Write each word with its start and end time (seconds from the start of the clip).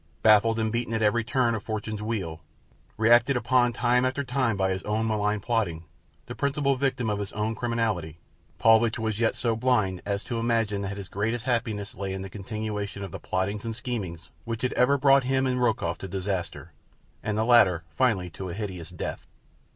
Baffled 0.23 0.57
and 0.57 0.71
beaten 0.71 0.95
at 0.95 1.03
every 1.03 1.23
turn 1.23 1.53
of 1.53 1.61
Fortune's 1.61 2.01
wheel, 2.01 2.41
reacted 2.97 3.37
upon 3.37 3.71
time 3.71 4.03
after 4.03 4.23
time 4.23 4.57
by 4.57 4.71
his 4.71 4.81
own 4.81 5.05
malign 5.05 5.39
plotting, 5.39 5.83
the 6.25 6.33
principal 6.33 6.75
victim 6.75 7.07
of 7.07 7.19
his 7.19 7.31
own 7.33 7.53
criminality, 7.53 8.17
Paulvitch 8.57 8.97
was 8.97 9.19
yet 9.19 9.35
so 9.35 9.55
blind 9.55 10.01
as 10.03 10.23
to 10.23 10.39
imagine 10.39 10.81
that 10.81 10.97
his 10.97 11.07
greatest 11.07 11.45
happiness 11.45 11.93
lay 11.95 12.13
in 12.15 12.25
a 12.25 12.29
continuation 12.31 13.03
of 13.03 13.11
the 13.11 13.19
plottings 13.19 13.63
and 13.63 13.75
schemings 13.75 14.31
which 14.43 14.63
had 14.63 14.73
ever 14.73 14.97
brought 14.97 15.25
him 15.25 15.45
and 15.45 15.61
Rokoff 15.61 15.99
to 15.99 16.07
disaster, 16.07 16.71
and 17.21 17.37
the 17.37 17.45
latter 17.45 17.83
finally 17.95 18.31
to 18.31 18.49
a 18.49 18.55
hideous 18.55 18.89
death. 18.89 19.27